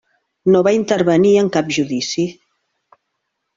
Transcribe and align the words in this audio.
No 0.55 0.61
va 0.67 0.73
intervenir 0.77 1.35
en 1.43 1.53
cap 1.57 1.71
judici. 1.77 2.27